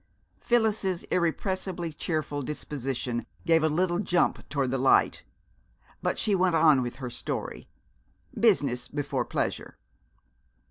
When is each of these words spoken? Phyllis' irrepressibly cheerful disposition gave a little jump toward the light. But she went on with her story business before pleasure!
Phyllis' 0.39 1.03
irrepressibly 1.11 1.93
cheerful 1.93 2.41
disposition 2.41 3.27
gave 3.45 3.61
a 3.61 3.69
little 3.69 3.99
jump 3.99 4.49
toward 4.49 4.71
the 4.71 4.79
light. 4.79 5.23
But 6.01 6.17
she 6.17 6.33
went 6.33 6.55
on 6.55 6.81
with 6.81 6.95
her 6.95 7.11
story 7.11 7.67
business 8.33 8.87
before 8.87 9.25
pleasure! 9.25 9.77